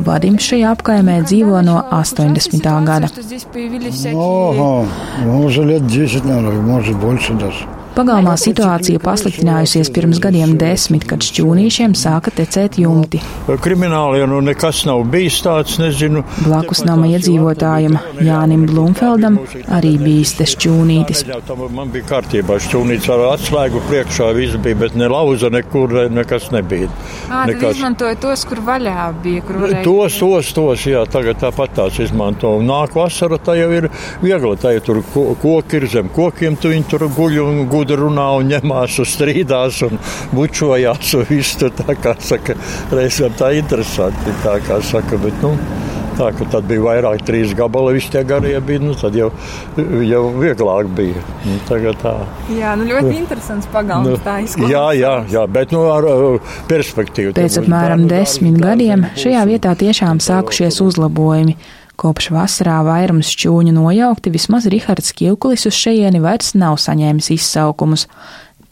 Vadims 0.00 0.46
šajā 0.48 0.70
apkaimē 0.74 1.20
dzīvo 1.28 1.60
no 1.62 1.82
80. 1.92 2.64
gada. 2.88 3.08
Ну, 4.12 4.50
ага, 4.50 4.88
ну, 5.24 5.44
уже 5.44 5.62
лет 5.62 5.86
10, 5.86 6.24
наверное, 6.24 6.60
может 6.60 6.96
больше 6.96 7.34
даже. 7.34 7.66
Pagalmā 7.95 8.33
situācija 8.35 8.99
pasliktinājusies 8.99 9.87
pirms 9.95 10.17
gadiem 10.19 10.57
desmit, 10.59 11.05
kad 11.07 11.23
šķūnīšiem 11.23 11.93
sāka 11.95 12.33
tecēt 12.35 12.75
jumti. 12.81 13.21
Krimināli 13.63 14.25
nu 14.27 14.41
nekas 14.43 14.81
nav 14.83 15.05
bijis 15.13 15.37
tāds, 15.45 15.77
nezinu. 15.79 16.25
Blakus 16.43 16.81
nama 16.83 17.07
iedzīvotājam 17.13 17.95
Jānim 18.25 18.65
Blumfeldam 18.67 19.37
arī 19.71 19.93
bijis 20.01 20.33
te 20.35 20.47
šķūnītis. 20.51 21.23
Man 21.75 21.93
bija 21.93 22.09
kārtībā 22.09 22.57
šķūnītis 22.65 23.13
ar 23.15 23.23
atslēgu 23.29 23.85
priekšā, 23.87 24.27
viss 24.35 24.59
bija, 24.59 24.81
bet 24.83 24.99
ne 24.99 25.07
lauza 25.11 25.47
nekur 25.53 25.95
nekas 26.11 26.49
nebija. 26.51 26.91
Ā, 27.29 27.45
tad 27.47 27.63
izmantoja 27.69 28.19
tos, 28.19 28.43
kur 28.49 28.59
vaļā 28.67 29.07
bija. 29.23 29.45
Kur 29.47 29.61
varēja... 29.63 29.85
Tos, 29.87 30.19
tos, 30.19 30.51
tos, 30.59 30.85
jā, 30.91 31.05
tagad 31.15 31.39
tāpat 31.45 31.77
tās 31.79 32.03
izmanto. 32.03 32.57
Nāk 32.59 32.99
vasara, 32.99 33.39
tā 33.39 33.55
jau 33.61 33.71
ir 33.79 33.87
viegli, 34.19 34.53
tā 34.59 34.75
jau 34.75 34.85
tur 34.91 35.01
koki 35.39 35.79
ir 35.79 35.89
zem 35.95 36.11
kokiem, 36.11 36.59
tu 36.59 36.75
viņi 36.75 36.91
tur 36.91 37.07
guļ 37.15 37.41
un 37.47 37.63
guļ 37.71 37.84
gudri 37.85 38.01
runā 38.01 38.29
un 38.39 38.49
ņemās 38.49 38.99
un 39.01 39.09
strīdās 39.09 39.81
un 39.85 39.99
bučojās 40.33 41.13
un 41.19 41.27
viss 41.29 41.59
tur 41.61 41.73
tā 41.77 41.97
kā 42.01 42.15
saka, 42.19 42.57
reizēm 42.91 43.37
tā 43.37 43.53
interesanti, 43.59 44.33
tā 44.43 44.57
kā 44.65 44.81
saka, 44.81 45.21
bet, 45.21 45.37
nu, 45.45 45.53
Tā, 46.15 46.29
tad 46.47 46.63
bija 46.63 46.79
vairāk, 46.79 47.25
trīs 47.27 47.51
gabali, 47.59 47.97
visi 47.97 48.07
tie 48.13 48.21
garie 48.23 48.55
bija. 48.63 48.79
Nu, 48.79 48.93
tad 48.95 49.17
jau, 49.19 49.25
jau 49.75 50.21
vieglāk 50.31 50.87
bija. 50.95 51.19
Nu, 51.43 51.57
tagad 51.67 51.99
tā. 51.99 52.13
Jā, 52.55 52.71
nu 52.79 52.87
ļoti 52.87 53.17
interesants 53.17 53.67
pagalms. 53.73 54.55
Nu. 54.55 54.69
Jā, 54.71 54.85
jā, 54.95 55.11
jā, 55.27 55.43
bet 55.51 55.75
nu, 55.75 55.83
ar 55.91 56.07
perspektīvu. 56.71 57.35
Pēc 57.35 57.59
apmēram 57.65 58.07
desmit 58.07 58.61
gadiem 58.63 59.09
šajā 59.19 59.43
vietā 59.51 59.75
tiešām 59.75 60.23
sākušies 60.23 60.79
uzlabojumi. 60.87 61.57
Kopš 61.95 62.29
vasarā 62.35 62.81
vairums 62.85 63.29
šķūņu 63.31 63.73
nojaukti, 63.75 64.33
vismaz 64.33 64.67
Rihards 64.71 65.13
Kilkulis 65.15 65.65
uz 65.69 65.77
šejieni 65.77 66.19
vairs 66.23 66.53
nav 66.59 66.77
saņēmis 66.83 67.31
izsaukumus. 67.37 68.07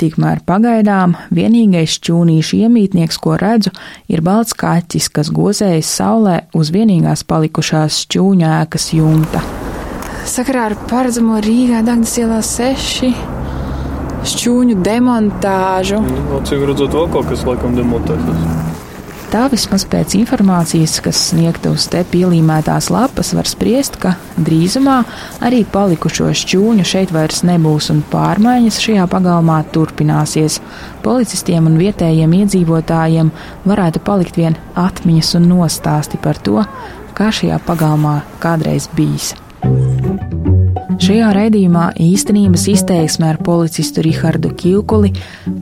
Tikmēr 0.02 0.42
pagaidām 0.44 1.14
vienīgais 1.32 2.00
šķūnīšu 2.00 2.64
iemītnieks, 2.66 3.20
ko 3.22 3.38
redzu, 3.40 3.72
ir 4.12 4.24
balts 4.26 4.56
kaķis, 4.58 5.12
kas 5.14 5.30
gozējas 5.32 5.92
saulē 6.00 6.40
uz 6.58 6.74
vienīgās 6.74 7.24
palikušās 7.30 8.02
šķūņēkas 8.08 8.90
jumta. 8.98 9.44
Sakarā 10.28 10.68
ar 10.72 10.78
paredzamo 10.90 11.38
Rīgā 11.44 11.84
Dagdas 11.86 12.18
ielā 12.20 12.42
6 12.48 13.14
šķūņu 14.34 14.82
demontāžu. 14.84 16.00
Nu, 16.04 16.44
cik 16.48 16.68
redzot, 16.70 16.96
vēl 16.96 17.10
kaut 17.14 17.32
kas 17.32 17.44
laikam 17.48 17.76
demontēsies. 17.78 18.63
Tā 19.34 19.48
vismaz 19.50 19.82
pēc 19.90 20.12
informācijas, 20.14 21.00
kas 21.02 21.18
sniegta 21.32 21.72
uz 21.74 21.88
te 21.90 22.04
pielīmētās 22.06 22.92
lapas, 22.94 23.32
var 23.34 23.48
spriest, 23.50 23.96
ka 23.98 24.12
drīzumā 24.38 25.00
arī 25.42 25.64
palikušo 25.74 26.28
šķūņu 26.38 26.86
šeit 26.86 27.10
vairs 27.16 27.42
nebūs 27.50 27.90
un 27.90 28.04
pārmaiņas 28.12 28.78
šajā 28.86 29.08
pagalmā 29.10 29.58
turpināsies. 29.74 30.60
Policistiem 31.02 31.66
un 31.72 31.82
vietējiem 31.82 32.38
iedzīvotājiem 32.44 33.34
varētu 33.66 34.04
palikt 34.06 34.38
vien 34.38 34.60
atmiņas 34.78 35.34
un 35.42 35.50
nostāsti 35.56 36.22
par 36.22 36.38
to, 36.38 36.62
kā 37.18 37.34
šajā 37.34 37.58
pagalmā 37.66 38.20
kādreiz 38.44 38.86
bijis. 38.94 39.34
Šajā 41.04 41.34
raidījumā 41.36 41.90
īstenības 42.00 42.62
izteiksmē 42.72 43.34
ar 43.34 43.40
policistu 43.44 44.00
Rihardu 44.06 44.54
Kilkuli, 44.56 45.10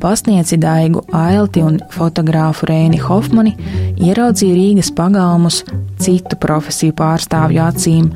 pasniedzi 0.03 0.59
Daigu 0.61 1.01
Ailti 1.17 1.63
un 1.65 1.79
fotogrāfu 1.95 2.67
Rēni 2.69 2.99
Hofmani 3.01 3.55
ieraudzīja 3.97 4.53
Rīgas 4.53 4.91
pagalmus 4.93 5.63
citu 6.01 6.37
profesiju 6.41 6.95
pārstāvju 6.97 7.61
acīm. 7.63 8.09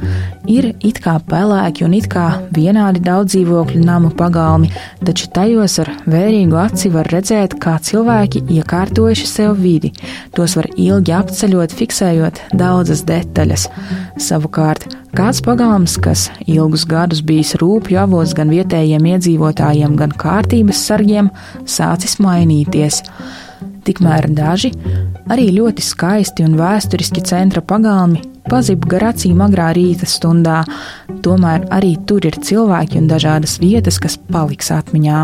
Ir 0.51 0.67
it 0.85 0.99
kā 1.01 1.15
pelēki 1.25 1.85
un 1.87 1.95
it 1.97 2.07
kā 2.11 2.25
vienādi 2.53 3.01
daudz 3.05 3.33
dzīvokļu 3.33 3.81
namu 3.85 4.11
pagalmi, 4.17 4.69
taču 5.05 5.29
tajos 5.33 5.79
ar 5.81 5.89
vērīgu 6.09 6.59
aci 6.61 6.91
var 6.93 7.09
redzēt, 7.13 7.57
kā 7.61 7.77
cilvēki 7.81 8.43
iekārtojuši 8.57 9.29
sev 9.29 9.55
vidi. 9.61 9.93
Tos 10.35 10.57
var 10.59 10.69
ilgi 10.75 11.15
apceļot, 11.17 11.73
fiksējot 11.79 12.43
daudzas 12.57 13.01
detaļas. 13.09 13.69
Savukārt, 14.21 14.85
kāds 15.17 15.41
pagalms, 15.45 15.97
kas 16.01 16.27
ilgus 16.45 16.85
gadus 16.89 17.23
bijis 17.25 17.55
rūpju 17.61 18.01
avots 18.03 18.35
gan 18.37 18.53
vietējiem 18.53 19.09
iedzīvotājiem, 19.15 19.97
gan 19.97 20.13
kārtības 20.13 20.85
sargiem, 20.89 21.31
sācis 21.65 22.19
mainīties. 22.21 23.01
Tikmēr 23.85 24.25
daži, 24.33 24.71
arī 25.29 25.51
ļoti 25.53 25.83
skaisti 25.85 26.45
un 26.45 26.55
vēsturiski 26.57 27.21
centra 27.25 27.61
pagalmi, 27.61 28.23
pazib 28.49 28.87
gar 28.89 29.11
acīm 29.11 29.43
agrā 29.45 29.67
rīta 29.77 30.07
stundā, 30.09 30.63
tomēr 31.25 31.67
arī 31.73 31.93
tur 32.09 32.25
ir 32.25 32.37
cilvēki 32.41 32.97
un 33.01 33.09
dažādas 33.11 33.59
vietas, 33.61 33.99
kas 34.01 34.17
paliks 34.31 34.71
atmiņā. 34.73 35.19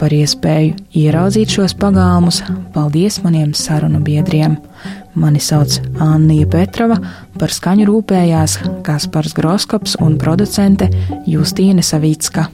Par 0.00 0.16
iespēju 0.16 0.78
ieraudzīt 0.96 1.52
šos 1.52 1.76
pagalmus, 1.76 2.40
paldies 2.72 3.20
maniem 3.24 3.52
sarunu 3.56 4.00
biedriem! 4.04 4.56
Mani 5.20 5.42
sauc 5.42 5.80
Anna 6.00 6.46
Petrova, 6.48 6.96
par 7.36 7.52
skaņu 7.52 7.88
rūpējās 7.90 8.56
Kaspars 8.86 9.36
Groskops 9.36 9.98
un 10.00 10.16
producente 10.22 10.88
Justīne 11.28 11.84
Savicka. 11.84 12.46